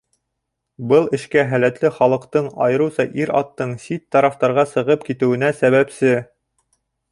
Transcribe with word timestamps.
Был 0.91 1.03
эшкә 1.17 1.43
һәләтле 1.51 1.91
халыҡтың, 1.97 2.47
айырыуса 2.69 3.05
ир-аттың 3.23 3.77
сит 3.85 4.07
тарафтарға 4.17 4.67
сығып 4.73 5.07
китеүенә 5.11 5.55
сәбәпсе. 5.63 6.19